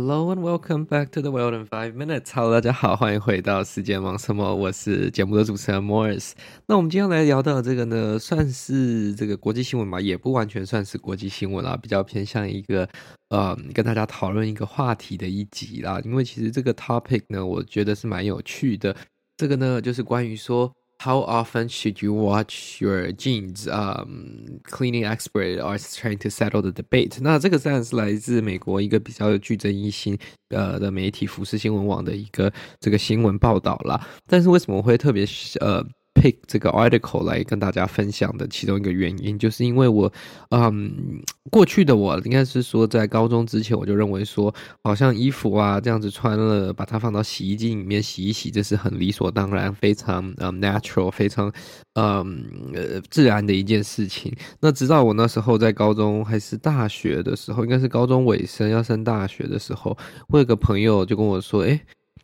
[0.00, 2.30] Hello and welcome back to the world in five minutes.
[2.32, 4.54] Hello，大家好，欢迎回到世界忙什么？
[4.54, 6.34] 我是节目的主持人 Morris。
[6.66, 12.88] 那我们今天来聊到这个呢，算是这个国际新闻吧，也不完全算是国际新闻啦，比较偏向一个
[13.30, 16.00] 呃，跟大家讨论一个话题的一集啦。
[16.04, 18.94] 因为其实这个 topic 呢，我觉得是蛮有趣的。
[19.36, 20.72] 这个呢，就是关于说。
[21.03, 23.67] How often should you watch your jeans?
[23.67, 27.17] Um, cleaning expert are trying to settle the debate.
[27.19, 30.17] 那这个当然是来自美国一个比较具争议性
[30.49, 34.07] 呃的媒体——福斯新闻网的一个这个新闻报道啦。
[34.27, 35.25] 但是为什么会特别
[35.59, 35.85] 呃
[36.18, 40.12] ？pick 这个 article 来跟大家分享的其中一个原因，就是因为我，
[40.50, 51.52] 嗯，过去的我应该是说，在高中之前我就认为说，好像衣服啊这样子穿了，把它放到洗衣机里面洗一洗，这是很理所当然、非常嗯 natural、非常
[51.94, 54.34] 嗯呃自然的一件事情。
[54.60, 59.96] 那直到我那时候在高中还是大学的时候，应该是高中尾声要升大学的时候，
[60.28, 61.80] 我有个朋友就跟我说，诶，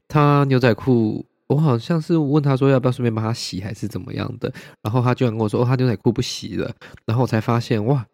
[0.08, 1.24] 他牛仔裤。
[1.48, 6.72] 我好像是问他说要不要顺便帮他洗还是怎么样的，然后他居然跟我说，他牛仔裤不洗了，
[7.06, 8.04] 然后我才发现哇。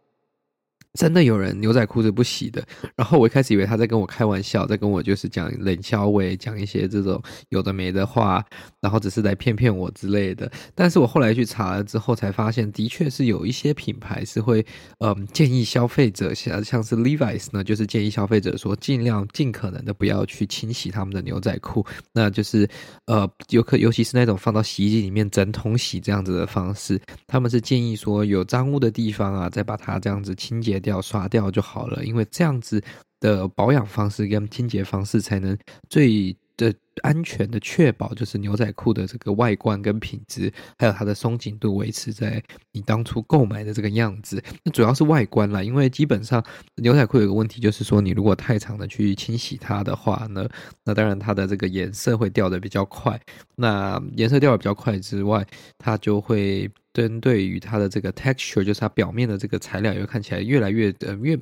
[0.98, 2.64] 真的有人牛仔裤是不洗的，
[2.96, 8.44] 然后我一开始以为他在跟我开玩笑，在跟我就是讲冷笑话，讲一些这种有的没的话，
[8.80, 10.50] 然后只是来骗骗我之类的。
[10.74, 14.66] 但是我后来去查了之后，才发现的确是有一些品牌是会，
[14.98, 22.68] 嗯，建议消费者像像是 Levi's 呢，就是建议消费者说尽量尽可能的不要去清洗他们的牛仔裤，那就是
[23.06, 32.82] 呃，有可尤其是那种放到洗衣机里面整桶洗这样子的方式，他们是建议说有脏污的地方啊，再把它这样子清洁掉刷掉就好了，因为这样子
[33.20, 35.56] 的保养方式跟清洁方式才能
[35.88, 42.42] 最的安全的确保，就是牛仔裤的这个外观跟品质，还有它的松紧度维持在
[42.72, 44.42] 你当初购买的这个样子。
[44.62, 46.44] 那主要是外观啦，因为基本上
[46.76, 50.46] 牛仔裤有个问题，就是说你如果太长的去清洗它的话呢，
[50.84, 53.18] 那当然它的这个颜色会掉的比较快。
[53.56, 55.46] 那颜色掉的比较快之外，
[55.78, 56.70] 它就会。
[56.92, 61.38] 针对于它的这个 texture，就是它表面的这个材料，也会看起来越来越呃越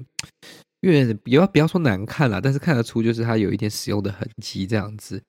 [0.81, 5.23] 越也要不要说难看了，但是看得出就是它有一点使用的痕迹这样子。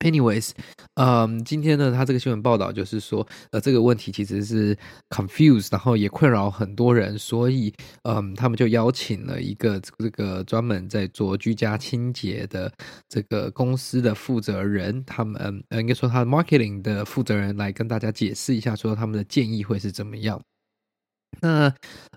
[0.00, 0.52] Anyways，
[0.94, 4.76] 嗯，今天呢，他这个新闻报道就是说，呃，这个问题其实是
[5.10, 7.72] confuse，然后也困扰很多人，所以，
[8.04, 12.72] 嗯，他们就邀请了一个这个专门在做居家清洁的
[13.10, 20.40] 这个公司的负责人，他们，嗯，应该说他的 marketing 的负责人来跟大家解释一下，说他们的建议会是怎么样。
[21.40, 21.72] 那，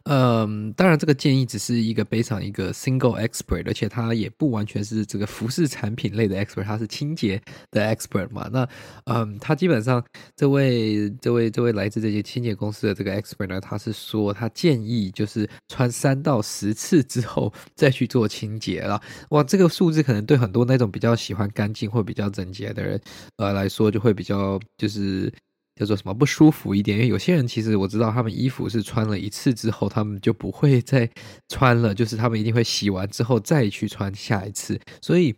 [0.05, 0.32] 呃，
[0.75, 7.41] 当然，这个建议只是一个背上一个 single expert，而且他也不完全是这个服饰产品类的 expert，他是清洁
[7.71, 8.49] 的 expert 嘛。
[8.51, 8.67] 那，
[9.05, 10.03] 嗯，他基本上
[10.35, 19.01] 这位这位这位来自这些清洁公司的这个 expert 呢，他是说他建议就是穿三到十次之后再去做清洁了。
[19.29, 22.99] 哇，这个数字可能对很多那种比较喜欢干净或比较整洁的人，
[23.37, 25.31] 呃来说就会比较就是。
[25.75, 26.97] 叫做什么不舒服一点？
[26.97, 31.09] 因为有些人其实我知道，他们衣服是穿了一次之后，他们就不会再
[31.49, 35.35] 穿了，就是他们一定会洗完之后再去穿下一次，所以。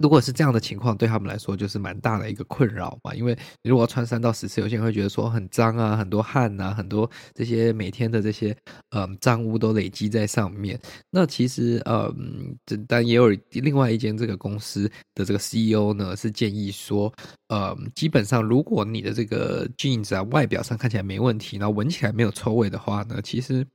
[0.00, 3.14] 如果是这样的情况，对他们来说就是蛮大的一个困扰嘛。
[3.14, 8.56] 因为如果穿三到十次，有些人会觉得说很脏啊，很多汗啊，很多这些每天的这些
[8.90, 10.78] 嗯脏污都累积在上面。
[11.10, 12.56] 那其实嗯，
[12.88, 17.12] 但也有另外一间这个公司的这个 CEO 呢，是建议说，
[17.48, 23.66] 嗯，基本上如果你的这个 jeans 啊外表上看起来没问题，然后闻起来没有臭味的话呢，其实。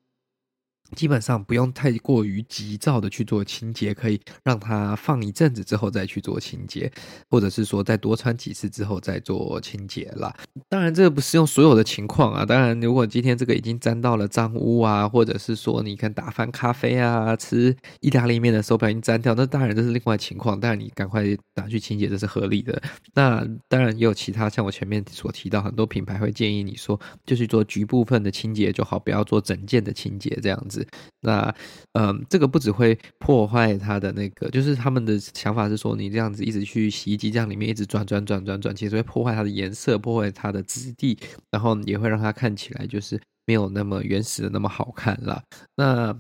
[0.96, 6.92] 基本上不用太过于急躁的去做清洁，可以让它放一阵子之后再去做清洁，
[7.30, 10.36] 或者是说再多穿几次之后再做清洁啦。
[10.68, 12.46] 当然，这个不适用所有的情况啊。
[12.46, 20.60] 当然，如果今天这个已经沾到了脏污啊，或者是说你看打翻咖啡啊，吃意大利面的时候不小心沾掉，那当然这是另外情况。
[20.60, 21.24] 当然，你赶快
[21.56, 22.82] 拿去清洁，这是合理的。
[23.14, 30.79] 那当然也有其他，像我前面所提到，很多品牌会建议你说，就去做局部分的清洁就好，不要做整件的清洁这样子。
[31.22, 31.54] 那，
[31.94, 41.18] 嗯，这个不只会破坏它的那个，就是他们的想法是说，你这样子一直去洗衣机这样里面一直转转转转转，其实会破坏它的颜色，破坏它的质地，
[41.52, 45.42] 然后也会让它看起来就是没有那么原始的那么好看了。
[45.76, 46.16] 那。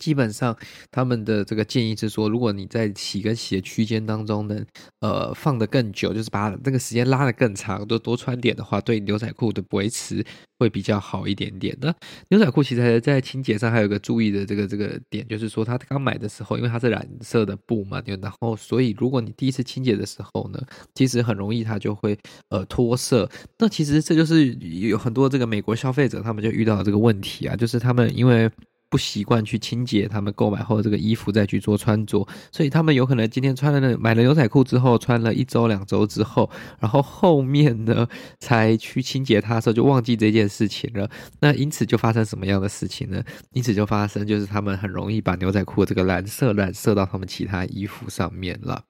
[0.00, 0.56] 基本上，
[0.90, 4.66] 他们的这个建议是说，如果你在洗跟洗的区间当中能，
[5.00, 10.24] 呃，放得更久，就是把这个时间拉得更长，多多穿点的话，对牛仔裤的维持
[10.58, 11.76] 会比较好一点点。
[11.80, 11.94] 那
[12.30, 20.58] 牛仔裤其实在清洁上还有个注意的这个这个点，就是说它刚买的时候，因为它是染色的布嘛，然后所以如果你第一次清洁的时候呢，
[20.94, 22.18] 其实很容易它就会
[22.48, 23.30] 呃脱色。
[23.58, 28.50] 那其实这就是有很多这个美国消费者他们就遇到这个问题啊，就是他们因为。
[28.90, 36.50] 不习惯去清洁他们购买后的这个衣服再去做穿着，所以他们有可能今天穿了那买了牛仔裤之后，穿了一周两周之后，
[36.80, 38.06] 然后后面呢
[38.40, 41.08] 才去清洁它的时候就忘记这件事情了。
[41.40, 43.22] 那因此就发生什么样的事情呢？
[43.52, 48.89] 因此就发生就是他们很容易把牛仔裤这个蓝色染色到他们其他衣服上面了。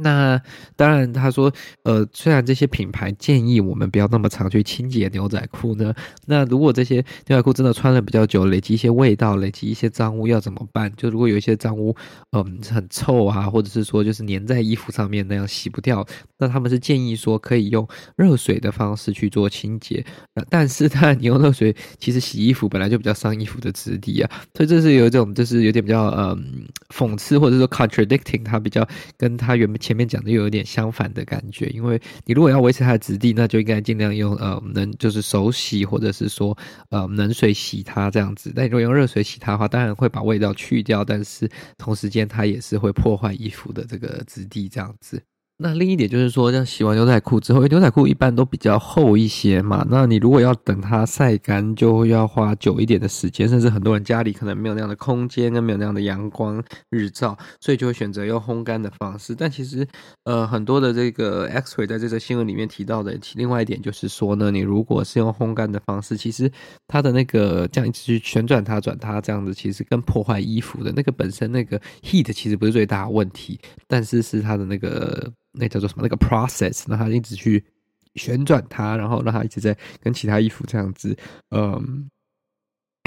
[0.00, 0.40] 那
[0.74, 1.52] 当然，他说，
[1.82, 5.94] 呃，虽然这些品牌建议我们不要那么常去清洁牛仔裤呢，
[6.24, 6.94] 那如果这些
[7.26, 10.90] 牛仔裤真的穿了比较久，累积一些味道，累积一些脏污，要怎么办？
[10.96, 11.94] 就如果有一些脏污，
[12.30, 16.06] 嗯，很臭啊，或者是说就是粘在衣服上面那样洗不掉，
[16.38, 17.86] 那他们是建议说可以用
[18.16, 20.02] 热水的方式去做清洁。
[20.48, 29.81] 但是，但你用热水其实洗衣服本来就比较伤衣服的质地啊，所以这是有一种就是有点比较嗯讽刺，或者说 contradicting，它比较跟它原本。
[29.82, 36.56] 前面讲的又有点相反的感觉，因为你如果要维持它的质地，那就应该尽量用呃能就是手洗或者是说
[36.90, 38.52] 呃冷水洗它这样子。
[38.54, 45.20] 但如果用热水洗它的话，当然会把味道去掉，但是同时间它也是会破坏衣服的这个质地这样子。
[45.58, 56.60] 那另一点就是说，像洗完牛仔裤之后，牛仔裤一般都比较厚一些嘛，那你如果要等它晒干，就要花久一点的时间，甚至很多人家里可能没有那样的空间，跟没有那样的阳光
[56.90, 59.36] 日照，所以就会选择用烘干的方式。
[59.36, 59.86] 但其实，
[60.24, 66.50] 呃，很多的这个 X-ray 在这则新闻里面提到的，另外一点就是说呢，你如果是用烘干的方式，其实
[66.88, 75.30] 它的那个这样一直去旋转它、转它这样子，其实更破坏衣服的那个本身那个 heat 其实不是最大的问题，但是是它的那个。
[75.52, 76.02] 那叫做什么？
[76.02, 77.64] 那个 process，让它一直去
[78.14, 81.16] 旋转它，然后让它一直在跟其他衣服这样子，
[81.50, 82.08] 嗯。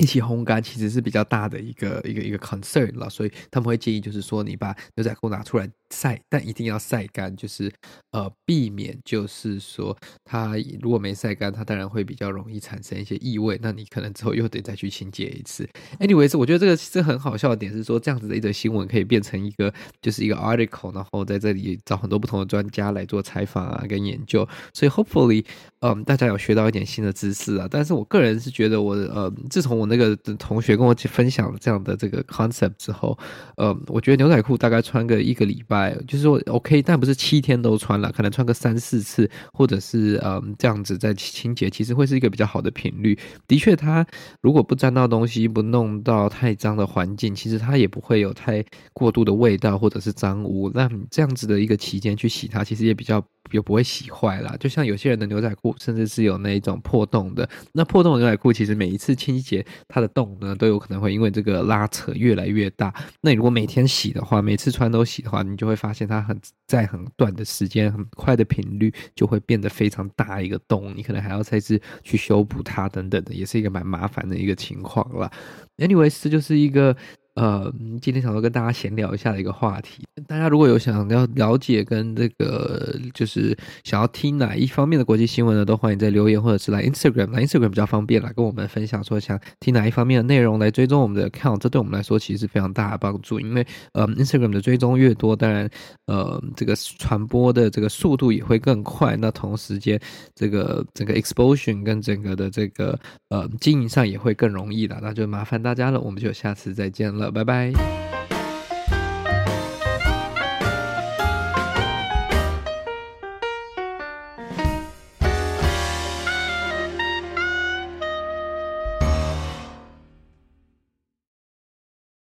[0.04, 7.72] 一起烘干其实是比较大的一个一个一个 concern 了，所以他们会建议就是说，你把牛仔裤拿出来晒，但一定要晒干，就是
[8.12, 15.68] 呃避免就是说它如果没晒干，它当然会比较容易产生一些异味，那你可能之后又得再去清洁一次。
[16.00, 25.46] Anyways，我觉得这个其实很好笑的点是说，这样子的一则新闻可以变成一个就是一个 article，然后在这里找很多不同的专家来做采访啊跟研究，所以 hopefully
[25.80, 27.68] 嗯大家有学到一点新的知识啊。
[27.72, 33.18] 但是我个人是觉得我呃自从我那个同学跟我分享了这样的这个 concept 之后，
[33.58, 35.75] 呃，我觉得牛仔裤大概穿个一个礼拜，
[36.08, 43.18] 就是说 OK，但不是七天都穿了，可能穿个三四次，或者是嗯这样子在清洁，其实会是一个比较好的频率。
[43.48, 44.06] 的确，它
[44.42, 48.64] 如果不沾到东西，不弄到太脏的环境，其实它也不会有太
[48.94, 50.70] 过度的味道或者是脏污。
[50.74, 53.24] 那这样子的一个期间去洗它，其实也比较。
[53.52, 57.48] 又不会洗坏啦，就像有些人的牛仔裤，甚至是有那一种破洞的。
[57.74, 62.94] 那破洞的牛仔裤，其实每一次清洁它的洞呢，都有可能会因为这个拉扯越来越大。
[63.22, 70.94] 那你如果每天洗的话，每次穿都洗的话，你就会发现它很在很短的时间、很快的频率，就会变得非常大一个洞。
[70.96, 75.32] 你可能还要再次去修补它等等的，也是一个蛮麻烦的一个情况啦。
[75.78, 76.96] Anyways，这就是一个。
[77.36, 77.70] 呃，
[78.02, 80.05] 今天想要跟大家闲聊一下的一个话题。
[80.28, 93.42] 大家如果有想要了解跟这个，就是想要听哪一方面的国际新闻呢，都欢迎在留言或者是来 Instagram，来 Instagram 比较方便，来跟我们分享说想听哪一方面的内容，来追踪我们的 account，这对我们来说其实是非常大的帮助。
[93.42, 95.70] 因为呃，Instagram 的追踪越多，当然
[96.06, 99.18] 呃，这个传播的这个速度也会更快。
[99.18, 100.00] 那同时间，
[100.34, 102.98] 这个整个 exposure 跟整个的这个
[103.28, 104.98] 呃经营上也会更容易的。
[105.02, 107.30] 那就麻烦大家了，我们就下次再见了。
[107.30, 108.25] 拜拜。